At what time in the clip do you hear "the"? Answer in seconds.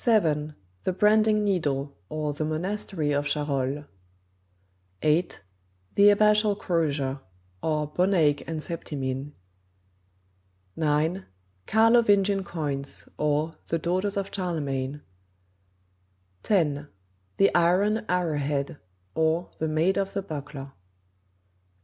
0.03-0.95, 2.33-2.43, 5.93-6.09, 13.67-13.77, 17.37-17.53, 19.59-19.67, 20.15-20.23